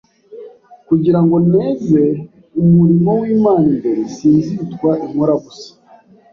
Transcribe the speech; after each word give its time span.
kugira 0.87 1.19
ngo 1.23 1.35
nteze 1.47 2.03
umurimo 2.61 3.11
w’Imana 3.19 3.65
imbere. 3.75 4.01
Sinzitwa 4.15 4.89
inkorabusa.” 5.05 5.69